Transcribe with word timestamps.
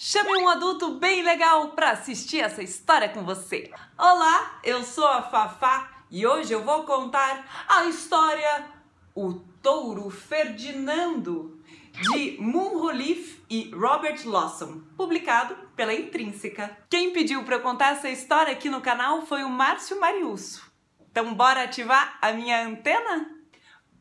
Chame 0.00 0.30
um 0.38 0.48
adulto 0.48 0.94
bem 0.94 1.24
legal 1.24 1.70
para 1.70 1.90
assistir 1.90 2.38
essa 2.38 2.62
história 2.62 3.08
com 3.08 3.24
você. 3.24 3.68
Olá, 3.98 4.60
eu 4.62 4.84
sou 4.84 5.08
a 5.08 5.22
Fafá 5.22 5.90
e 6.08 6.24
hoje 6.24 6.52
eu 6.52 6.62
vou 6.62 6.84
contar 6.84 7.66
a 7.66 7.84
história 7.86 8.64
O 9.12 9.34
Touro 9.60 10.08
Ferdinando 10.08 11.60
de 11.90 12.36
Moonrolief 12.40 13.42
e 13.50 13.72
Robert 13.74 14.24
Lawson, 14.24 14.82
publicado 14.96 15.56
pela 15.74 15.92
Intrínseca. 15.92 16.78
Quem 16.88 17.12
pediu 17.12 17.42
para 17.42 17.58
contar 17.58 17.94
essa 17.94 18.08
história 18.08 18.52
aqui 18.52 18.70
no 18.70 18.80
canal 18.80 19.26
foi 19.26 19.42
o 19.42 19.50
Márcio 19.50 19.98
Mariusso. 19.98 20.62
Então 21.10 21.34
bora 21.34 21.64
ativar 21.64 22.16
a 22.22 22.30
minha 22.30 22.64
antena? 22.64 23.28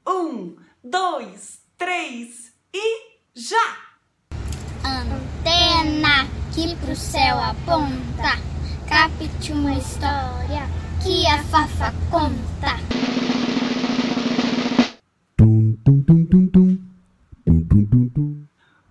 Um, 0.08 0.58
dois, 0.84 1.60
três 1.76 2.54
e 2.72 3.18
já! 3.34 3.78
Antena 4.86 5.17
que 6.58 6.76
pro 6.78 6.96
céu 6.96 7.38
aponta, 7.38 8.42
capte 8.90 9.52
uma 9.52 9.76
história 9.76 10.68
que 11.04 11.28
a 11.28 11.44
Fafa 11.44 11.94
conta. 12.10 12.74
Tum, 15.38 15.78
tum, 15.86 16.02
tum, 16.02 16.26
tum, 16.26 16.48
tum. 16.48 16.78
Tum, 17.46 17.64
tum, 17.64 17.86
tum, 17.86 18.10
tum. 18.10 18.48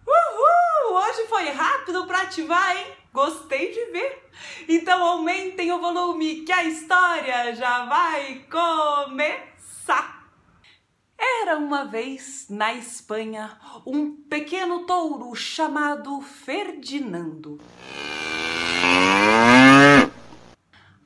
Uhul! 0.06 0.94
Hoje 0.94 1.26
foi 1.28 1.48
rápido 1.50 2.06
para 2.06 2.22
ativar, 2.22 2.76
hein? 2.76 2.86
Gostei 3.12 3.72
de 3.72 3.90
ver. 3.90 4.30
Então 4.68 5.02
aumentem 5.02 5.72
o 5.72 5.80
volume 5.80 6.42
que 6.42 6.52
a 6.52 6.62
história 6.62 7.52
já 7.56 7.84
vai 7.86 8.44
começar. 8.48 10.15
Era 11.18 11.56
uma 11.56 11.84
vez 11.84 12.46
na 12.50 12.74
Espanha 12.74 13.58
um 13.86 14.14
pequeno 14.14 14.84
touro 14.86 15.34
chamado 15.34 16.20
Ferdinando. 16.20 17.60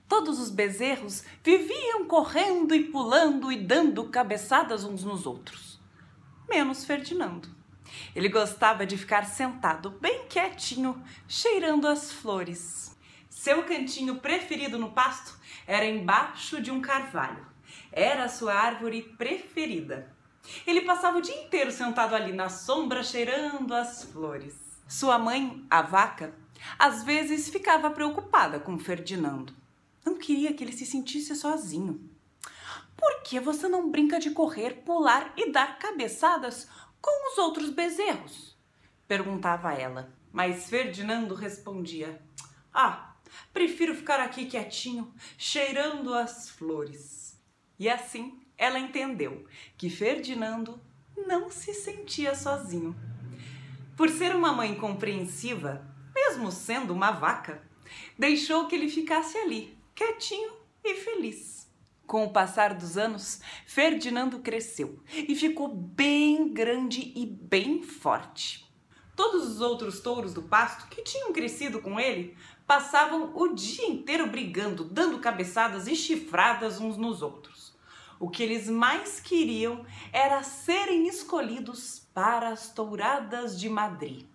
Todos 0.08 0.41
os 0.41 0.50
bezerros 0.50 1.22
viviam 1.44 2.05
correndo 2.06 2.75
e 2.75 2.84
pulando 2.84 3.52
e 3.52 3.56
dando 3.56 4.05
cabeçadas 4.08 4.84
uns 4.84 5.05
nos 5.05 5.27
outros, 5.27 5.80
menos 6.48 6.84
Ferdinando. 6.84 7.48
Ele 8.14 8.28
gostava 8.28 8.84
de 8.84 8.97
ficar 8.97 9.24
sentado 9.27 9.91
bem 9.91 10.27
quietinho, 10.28 11.02
cheirando 11.28 11.86
as 11.86 12.12
flores. 12.12 12.97
Seu 13.28 13.62
cantinho 13.62 14.17
preferido 14.17 14.78
no 14.78 14.91
pasto 14.91 15.39
era 15.67 15.86
embaixo 15.86 16.61
de 16.61 16.70
um 16.70 16.80
carvalho. 16.80 17.50
Era 17.92 18.24
a 18.24 18.28
sua 18.28 18.55
árvore 18.55 19.02
preferida. 19.16 20.14
Ele 20.66 20.83
passava 20.83 21.19
o 21.19 21.22
dia 21.22 21.42
inteiro 21.42 21.70
sentado 21.70 22.14
ali 22.14 22.33
na 22.33 22.48
sombra, 22.48 23.02
cheirando 23.02 23.74
as 23.74 24.05
flores. 24.05 24.55
Sua 24.88 25.19
mãe, 25.19 25.64
a 25.70 25.83
vaca, 25.83 26.34
às 26.78 27.05
vezes 27.05 27.48
ficava 27.48 27.91
preocupada 27.91 28.58
com 28.58 28.78
Ferdinando. 28.78 29.55
Não 30.05 30.16
queria 30.16 30.52
que 30.52 30.64
ele 30.64 30.72
se 30.72 30.86
sentisse 30.86 31.34
sozinho. 31.34 32.08
Por 32.96 33.22
que 33.22 33.41
você 33.41 33.68
não 33.68 33.91
brinca 33.91 34.18
de 34.18 34.30
correr, 34.30 34.83
pular 34.84 35.33
e 35.36 35.50
dar 35.50 35.78
cabeçadas 35.78 36.68
com 37.00 37.33
os 37.33 37.38
outros 37.38 37.70
bezerros? 37.70 38.50
perguntava 39.11 39.72
ela. 39.74 40.14
Mas 40.33 40.70
Ferdinando 40.70 41.34
respondia: 41.34 42.22
Ah, 42.72 43.16
prefiro 43.52 43.92
ficar 43.92 44.20
aqui 44.20 44.46
quietinho, 44.46 45.12
cheirando 45.36 46.14
as 46.14 46.48
flores. 46.48 47.30
E 47.81 47.89
assim 47.89 48.39
ela 48.59 48.78
entendeu 48.78 49.47
que 49.78 49.89
Ferdinando 49.89 50.78
não 51.17 51.50
se 51.50 51.73
sentia 51.73 52.34
sozinho. 52.34 52.95
Por 53.97 54.11
ser 54.11 54.36
uma 54.36 54.53
mãe 54.53 54.75
compreensiva, 54.75 55.83
mesmo 56.14 56.53
sendo 56.53 56.92
uma 56.92 57.11
vaca, 57.11 57.67
deixou 58.19 58.67
que 58.67 58.75
ele 58.75 58.91
ficasse 58.91 59.39
ali, 59.39 59.75
quietinho 59.95 60.53
e 60.84 60.95
feliz. 60.97 61.70
Com 62.06 62.25
o 62.25 62.33
passar 62.33 62.75
dos 62.75 62.98
anos, 62.98 63.41
Ferdinando 63.64 64.41
cresceu 64.41 65.02
e 65.14 65.35
ficou 65.35 65.68
bem 65.68 66.52
grande 66.52 67.12
e 67.17 67.24
bem 67.24 67.83
forte. 67.83 68.68
Todos 69.17 69.48
os 69.48 69.61
outros 69.62 70.01
touros 70.01 70.35
do 70.35 70.42
pasto 70.42 70.86
que 70.89 71.02
tinham 71.02 71.33
crescido 71.33 71.80
com 71.80 71.98
ele 71.98 72.36
passavam 72.67 73.33
o 73.35 73.48
dia 73.48 73.86
inteiro 73.86 74.27
brigando, 74.27 74.85
dando 74.85 75.18
cabeçadas 75.18 75.86
e 75.86 75.97
chifradas 75.97 76.79
uns 76.80 76.97
nos 76.97 77.23
outros. 77.23 77.70
O 78.20 78.29
que 78.29 78.42
eles 78.42 78.69
mais 78.69 79.19
queriam 79.19 79.83
era 80.13 80.42
serem 80.42 81.08
escolhidos 81.08 82.07
para 82.13 82.51
as 82.51 82.69
touradas 82.69 83.58
de 83.58 83.67
Madrid, 83.67 84.27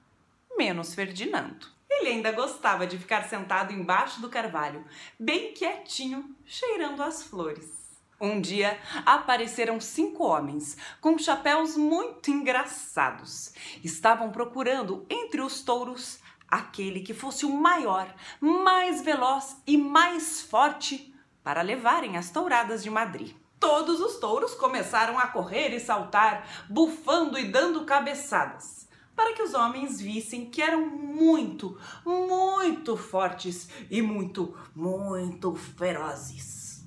menos 0.57 0.95
Ferdinando. 0.95 1.67
Ele 1.87 2.09
ainda 2.09 2.31
gostava 2.31 2.87
de 2.87 2.97
ficar 2.97 3.29
sentado 3.29 3.71
embaixo 3.71 4.19
do 4.19 4.27
carvalho, 4.27 4.83
bem 5.19 5.53
quietinho, 5.53 6.35
cheirando 6.43 7.03
as 7.03 7.21
flores. 7.21 8.01
Um 8.19 8.41
dia 8.41 8.79
apareceram 9.05 9.79
cinco 9.79 10.23
homens 10.23 10.75
com 10.99 11.15
chapéus 11.19 11.77
muito 11.77 12.31
engraçados. 12.31 13.53
Estavam 13.83 14.31
procurando 14.31 15.05
entre 15.07 15.41
os 15.41 15.61
touros 15.61 16.17
aquele 16.47 17.01
que 17.01 17.13
fosse 17.13 17.45
o 17.45 17.53
maior, 17.53 18.11
mais 18.41 19.01
veloz 19.03 19.61
e 19.67 19.77
mais 19.77 20.41
forte 20.41 21.13
para 21.43 21.61
levarem 21.61 22.17
as 22.17 22.31
touradas 22.31 22.81
de 22.81 22.89
Madrid. 22.89 23.44
Todos 23.67 23.99
os 23.99 24.17
touros 24.19 24.53
começaram 24.53 25.17
a 25.17 25.25
correr 25.25 25.73
e 25.73 25.79
saltar, 25.79 26.47
bufando 26.69 27.35
e 27.35 27.45
dando 27.45 27.83
cabeçadas, 27.83 28.87
para 29.15 29.33
que 29.33 29.41
os 29.41 29.55
homens 29.55 29.99
vissem 29.99 30.51
que 30.51 30.61
eram 30.61 30.85
muito, 30.85 31.75
muito 32.05 32.95
fortes 32.95 33.67
e 33.89 34.03
muito, 34.03 34.55
muito 34.75 35.55
ferozes. 35.55 36.85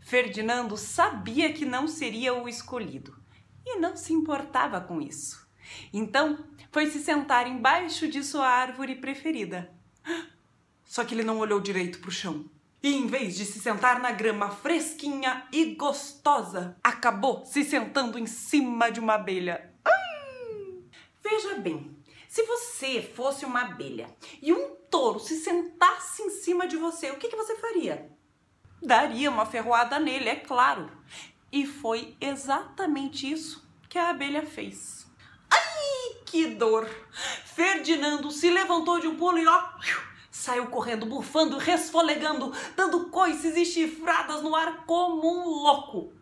Ferdinando 0.00 0.78
sabia 0.78 1.52
que 1.52 1.66
não 1.66 1.86
seria 1.86 2.32
o 2.32 2.48
escolhido 2.48 3.14
e 3.62 3.78
não 3.78 3.94
se 3.94 4.14
importava 4.14 4.80
com 4.80 5.02
isso. 5.02 5.46
Então 5.92 6.38
foi 6.72 6.86
se 6.90 7.00
sentar 7.00 7.46
embaixo 7.46 8.08
de 8.08 8.24
sua 8.24 8.48
árvore 8.48 8.96
preferida. 8.96 9.70
Só 10.86 11.04
que 11.04 11.14
ele 11.14 11.22
não 11.22 11.38
olhou 11.38 11.60
direito 11.60 11.98
para 11.98 12.08
o 12.08 12.12
chão. 12.12 12.46
E 12.84 12.94
em 12.94 13.06
vez 13.06 13.34
de 13.34 13.46
se 13.46 13.60
sentar 13.60 13.98
na 13.98 14.12
grama 14.12 14.50
fresquinha 14.50 15.48
e 15.50 15.74
gostosa, 15.74 16.76
acabou 16.84 17.42
se 17.46 17.64
sentando 17.64 18.18
em 18.18 18.26
cima 18.26 18.92
de 18.92 19.00
uma 19.00 19.14
abelha. 19.14 19.72
Ai! 19.82 20.82
Veja 21.22 21.54
bem, 21.54 21.96
se 22.28 22.42
você 22.42 23.00
fosse 23.00 23.46
uma 23.46 23.62
abelha 23.62 24.14
e 24.42 24.52
um 24.52 24.76
touro 24.90 25.18
se 25.18 25.36
sentasse 25.36 26.20
em 26.24 26.28
cima 26.28 26.68
de 26.68 26.76
você, 26.76 27.10
o 27.10 27.16
que, 27.16 27.28
que 27.28 27.36
você 27.36 27.56
faria? 27.56 28.12
Daria 28.82 29.30
uma 29.30 29.46
ferroada 29.46 29.98
nele, 29.98 30.28
é 30.28 30.36
claro. 30.36 30.92
E 31.50 31.66
foi 31.66 32.14
exatamente 32.20 33.32
isso 33.32 33.66
que 33.88 33.98
a 33.98 34.10
abelha 34.10 34.44
fez. 34.44 35.10
Ai, 35.50 36.22
que 36.26 36.48
dor! 36.48 36.86
Ferdinando 37.46 38.30
se 38.30 38.50
levantou 38.50 39.00
de 39.00 39.06
um 39.06 39.16
pulo 39.16 39.38
e 39.38 39.46
ó, 39.46 39.68
saiu 40.34 40.66
correndo, 40.66 41.06
bufando, 41.06 41.56
resfolegando, 41.58 42.52
dando 42.74 43.08
coices 43.08 43.56
e 43.56 43.64
chifradas 43.64 44.42
no 44.42 44.54
ar 44.54 44.84
como 44.84 45.28
um 45.28 45.62
louco. 45.62 46.12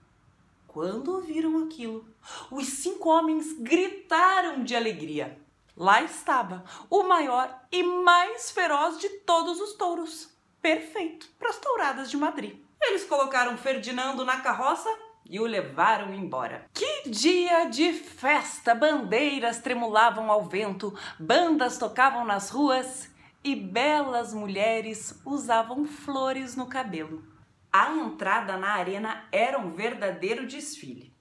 Quando 0.69 1.23
viram 1.23 1.65
aquilo, 1.65 2.07
os 2.51 2.67
cinco 2.67 3.09
homens 3.09 3.55
gritaram 3.59 4.63
de 4.63 4.77
alegria. 4.77 5.39
Lá 5.75 6.03
estava 6.03 6.63
o 6.91 7.03
maior 7.05 7.59
e 7.73 7.83
mais 7.83 8.51
feroz 8.51 8.99
de 8.99 9.09
todos 9.21 9.59
os 9.59 9.73
touros, 9.73 10.29
perfeito 10.61 11.27
para 11.39 11.49
as 11.49 11.57
touradas 11.57 12.11
de 12.11 12.17
Madrid. 12.19 12.59
Eles 12.83 13.05
colocaram 13.05 13.57
Ferdinando 13.57 14.27
na 14.27 14.43
carroça 14.43 14.91
e 15.25 15.41
o 15.41 15.47
levaram 15.47 16.13
embora. 16.13 16.67
Que 16.75 17.09
dia 17.09 17.65
de 17.65 17.95
festa! 17.95 18.75
Bandeiras 18.75 19.59
tremulavam 19.59 20.31
ao 20.31 20.45
vento, 20.45 20.95
bandas 21.19 21.79
tocavam 21.79 22.27
nas 22.27 22.51
ruas 22.51 23.11
e 23.45 23.57
belas 23.57 24.33
mulheres 24.33 25.21
usavam 25.25 25.85
flores 25.85 26.55
no 26.55 26.67
cabelo. 26.67 27.25
A 27.73 27.93
entrada 27.93 28.57
na 28.57 28.73
arena 28.73 29.27
era 29.33 29.59
um 29.59 29.73
verdadeiro 29.73 30.47
desfile. 30.47 31.13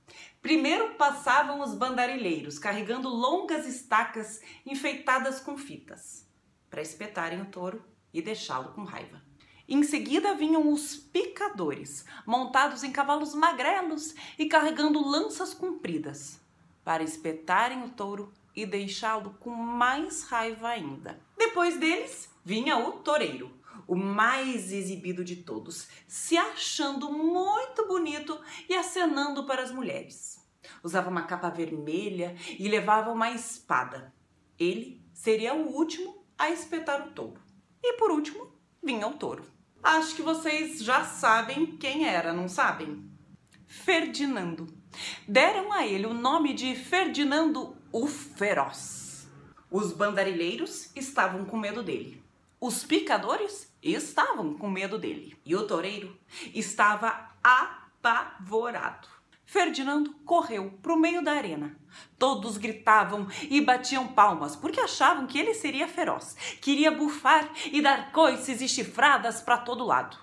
Primeiro 0.42 0.96
passavam 0.96 1.62
os 1.62 1.74
bandarilheiros 1.74 2.60
carregando 2.60 3.10
longas 3.10 3.66
estacas 3.66 4.42
enfeitadas 4.66 5.40
com 5.40 5.58
fitas 5.58 6.28
para 6.70 6.82
espetarem 6.82 7.42
o 7.42 7.46
touro 7.46 7.84
e 8.14 8.22
deixá-lo 8.22 8.74
com 8.74 8.84
raiva. 8.84 9.22
Em 9.68 9.84
seguida 9.84 10.34
vinham 10.34 10.72
os 10.72 10.98
picadores, 10.98 12.06
montados 12.26 12.84
em 12.84 12.92
cavalos 12.92 13.34
magrelos 13.34 14.14
e 14.38 14.46
carregando 14.48 15.06
lanças 15.06 15.54
compridas, 15.54 16.42
para 16.84 17.04
espetarem 17.04 17.84
o 17.84 17.90
touro 17.90 18.34
e 18.56 18.66
deixá-lo 18.66 19.36
com 19.40 19.50
mais 19.50 20.24
raiva 20.24 20.70
ainda. 20.70 21.20
Depois 21.38 21.78
deles 21.78 22.30
vinha 22.44 22.78
o 22.78 22.94
toureiro, 22.94 23.52
o 23.88 23.96
mais 23.96 24.72
exibido 24.72 25.24
de 25.24 25.38
todos, 25.38 25.88
se 26.08 26.38
achando 26.38 27.12
muito 27.12 27.88
bonito 27.88 28.40
e 28.70 28.76
acenando 28.76 29.46
para 29.46 29.64
as 29.64 29.72
mulheres. 29.72 30.40
Usava 30.84 31.10
uma 31.10 31.24
capa 31.24 31.50
vermelha 31.50 32.36
e 32.58 32.68
levava 32.68 33.12
uma 33.12 33.32
espada. 33.32 34.14
Ele 34.58 35.04
seria 35.14 35.54
o 35.54 35.74
último 35.74 36.26
a 36.38 36.50
espetar 36.50 37.08
o 37.08 37.12
touro. 37.12 37.42
E 37.84 37.94
por 37.94 38.12
último, 38.12 38.52
vinha 38.84 39.08
o 39.08 39.14
touro. 39.14 39.44
Acho 39.84 40.16
que 40.16 40.22
vocês 40.22 40.84
já 40.84 41.04
sabem 41.04 41.78
quem 41.78 42.08
era, 42.08 42.32
não 42.32 42.48
sabem? 42.48 43.10
Ferdinando. 43.66 44.68
Deram 45.28 45.72
a 45.72 45.86
ele 45.86 46.06
o 46.06 46.14
nome 46.14 46.54
de 46.54 46.76
Ferdinando 46.76 47.81
o 47.92 48.08
Feroz. 48.08 49.28
Os 49.70 49.92
bandarilheiros 49.92 50.90
estavam 50.96 51.46
com 51.46 51.58
medo 51.58 51.84
dele. 51.84 52.24
Os 52.60 52.84
picadores 52.84 53.72
estavam 53.82 54.54
com 54.54 54.70
medo 54.70 54.98
dele. 54.98 55.38
E 55.46 55.56
o 55.56 55.66
toureiro 55.66 56.16
estava 56.54 57.30
apavorado. 57.44 59.08
Ferdinando 59.46 60.14
correu 60.26 60.72
para 60.82 60.94
o 60.94 61.00
meio 61.00 61.22
da 61.22 61.34
arena. 61.34 61.76
Todos 62.18 62.58
gritavam 62.58 63.28
e 63.50 63.60
batiam 63.60 64.08
palmas 64.08 64.56
porque 64.56 64.80
achavam 64.80 65.28
que 65.28 65.38
ele 65.38 65.54
seria 65.54 65.90
feroz, 65.90 66.38
queria 66.62 66.90
bufar 66.90 67.52
e 67.66 67.82
dar 67.82 68.14
coices 68.14 68.62
e 68.62 68.70
chifradas 68.70 69.42
para 69.42 69.58
todo 69.58 69.86
lado. 69.86 70.18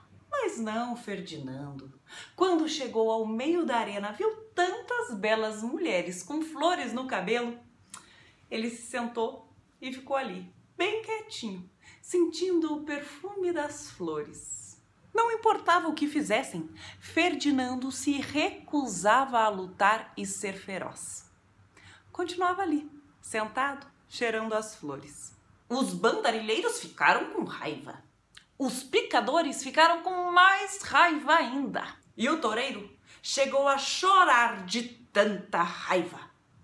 Mas 0.49 0.59
não, 0.59 0.97
Ferdinando. 0.97 1.93
Quando 2.35 2.67
chegou 2.67 3.11
ao 3.11 3.27
meio 3.27 3.67
da 3.67 3.77
arena, 3.77 4.13
viu 4.13 4.35
tantas 4.55 5.15
belas 5.15 5.63
mulheres 5.63 6.23
com 6.23 6.41
flores 6.41 6.91
no 6.91 7.07
cabelo. 7.07 7.59
Ele 8.51 8.71
se 8.71 8.81
sentou 8.81 9.53
e 9.79 9.93
ficou 9.93 10.17
ali, 10.17 10.51
bem 10.75 11.03
quietinho, 11.03 11.69
sentindo 12.01 12.73
o 12.73 12.83
perfume 12.83 13.53
das 13.53 13.91
flores. 13.91 14.81
Não 15.13 15.31
importava 15.31 15.87
o 15.87 15.93
que 15.93 16.09
fizessem, 16.09 16.71
Ferdinando 16.99 17.93
se 17.93 18.13
recusava 18.13 19.41
a 19.41 19.51
lutar 19.51 20.15
e 20.17 20.25
ser 20.25 20.55
feroz. 20.55 21.31
Continuava 22.11 22.63
ali, 22.63 22.91
sentado, 23.21 23.87
cheirando 24.09 24.55
as 24.55 24.75
flores. 24.75 25.37
Os 25.69 25.93
bandarilheiros 25.93 26.81
ficaram 26.81 27.35
com 27.35 27.45
raiva. 27.45 28.08
Os 28.59 28.83
picadores 28.83 29.63
ficaram 29.63 30.03
com 30.03 30.33
mais 30.33 30.83
raiva 30.83 31.35
ainda. 31.35 31.85
E 32.17 32.29
o 32.29 32.41
toureiro 32.41 32.91
chegou 33.23 33.69
a 33.69 33.79
chorar 33.79 34.65
de 34.67 34.83
tanta 35.13 35.63
raiva 35.63 36.19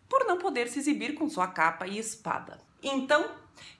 por 0.08 0.26
não 0.26 0.38
poder 0.38 0.68
se 0.68 0.78
exibir 0.78 1.14
com 1.14 1.28
sua 1.28 1.48
capa 1.48 1.86
e 1.86 1.98
espada. 1.98 2.60
Então, 2.82 3.30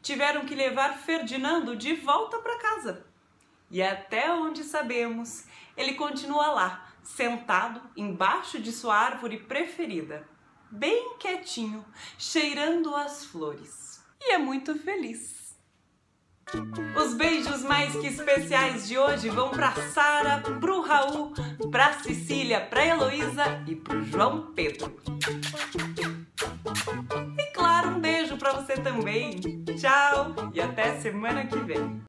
tiveram 0.00 0.44
que 0.44 0.55
levar 0.55 0.99
Ferdinando 0.99 1.76
de 1.76 1.94
volta 1.94 2.38
para 2.38 2.58
casa 2.58 3.05
e 3.75 3.82
até 3.82 4.32
onde 4.32 4.62
sabemos, 4.62 5.44
ele 5.76 5.94
continua 5.94 6.49
lá, 6.50 6.94
sentado 7.02 7.82
embaixo 7.96 8.60
de 8.60 8.70
sua 8.70 8.96
árvore 8.96 9.38
preferida, 9.38 10.28
bem 10.70 11.17
quietinho, 11.19 11.84
cheirando 12.17 12.94
as 12.94 13.25
flores. 13.25 14.00
E 14.20 14.32
é 14.32 14.38
muito 14.38 14.78
feliz. 14.78 15.44
Os 16.96 17.14
beijos 17.14 17.62
mais 17.62 17.94
que 17.96 18.06
especiais 18.06 18.88
de 18.88 18.99
hoje 18.99 19.29
vão 19.29 19.50
para 19.50 19.73
Sara, 19.93 20.38
pro 20.61 20.82
Raul, 20.82 21.32
pra 21.70 21.93
Cecília, 21.94 22.61
pra 22.61 22.87
Heloísa 22.87 23.62
e 23.67 23.75
pro 23.75 24.05
João 24.05 24.52
Pedro. 24.55 24.94
E 27.38 27.52
claro, 27.52 27.91
um 27.91 28.00
beijo 28.00 28.37
para 28.37 28.52
você 28.52 28.75
também. 28.75 29.41
Tchau 29.79 30.35
e 30.52 30.61
até 30.61 31.00
semana 31.00 31.46
que 31.46 31.58
vem. 31.58 32.00